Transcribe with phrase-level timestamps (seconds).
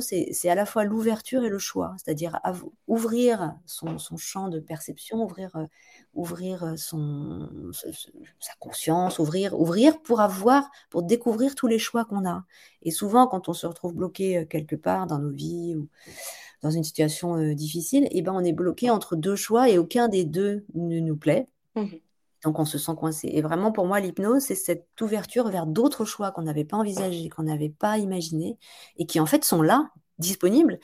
[0.00, 2.38] c'est à la fois l'ouverture et le choix, c'est-à-dire
[2.86, 5.64] ouvrir son, champ de perception, ouvrir, euh,
[6.14, 7.72] ouvrir euh, son,
[8.40, 12.44] sa conscience, ouvrir, ouvrir pour avoir, pour découvrir tous les choix qu'on a.
[12.82, 15.88] Et souvent, quand on se retrouve bloqué quelque part dans nos vies ou
[16.62, 20.08] dans une situation difficile, et eh ben, on est bloqué entre deux choix et aucun
[20.08, 21.48] des deux ne nous plaît.
[21.76, 21.86] Mmh
[22.44, 23.28] donc on se sent coincé.
[23.32, 27.28] Et vraiment, pour moi, l'hypnose, c'est cette ouverture vers d'autres choix qu'on n'avait pas envisagés,
[27.28, 28.58] qu'on n'avait pas imaginés,
[28.96, 30.76] et qui en fait sont là, disponibles,